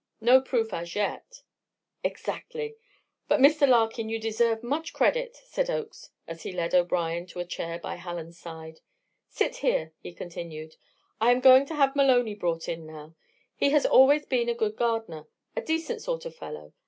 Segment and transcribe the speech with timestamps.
[0.19, 1.43] "No proof as yet."
[2.03, 2.75] "Exactly!
[3.27, 3.67] But, Mr.
[3.69, 7.97] Larkin, you deserve much credit," said Oakes, as he led O'Brien to a chair by
[7.97, 8.79] Hallen's side.
[9.29, 10.75] "Sit here," he continued.
[11.21, 13.13] "I am going to have Maloney brought in now.
[13.55, 16.73] He has always been a good gardener a decent sort of fellow.